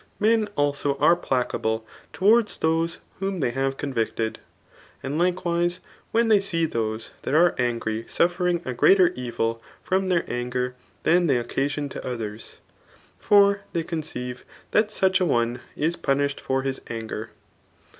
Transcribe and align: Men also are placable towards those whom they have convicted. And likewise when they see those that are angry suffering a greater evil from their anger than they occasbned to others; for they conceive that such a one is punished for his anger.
Men 0.19 0.47
also 0.55 0.97
are 0.97 1.15
placable 1.15 1.85
towards 2.11 2.57
those 2.57 2.97
whom 3.19 3.39
they 3.39 3.51
have 3.51 3.77
convicted. 3.77 4.39
And 5.03 5.19
likewise 5.19 5.79
when 6.11 6.27
they 6.27 6.39
see 6.39 6.65
those 6.65 7.11
that 7.21 7.35
are 7.35 7.53
angry 7.59 8.07
suffering 8.09 8.63
a 8.65 8.73
greater 8.73 9.09
evil 9.15 9.61
from 9.83 10.09
their 10.09 10.25
anger 10.27 10.73
than 11.03 11.27
they 11.27 11.37
occasbned 11.37 11.91
to 11.91 12.03
others; 12.07 12.57
for 13.19 13.61
they 13.73 13.83
conceive 13.83 14.43
that 14.71 14.89
such 14.89 15.19
a 15.19 15.25
one 15.27 15.59
is 15.75 15.95
punished 15.95 16.41
for 16.41 16.63
his 16.63 16.81
anger. 16.87 17.29